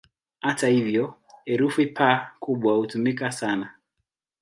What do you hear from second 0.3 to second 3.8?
Hata hivyo, herufi "P" kubwa hutumika sana.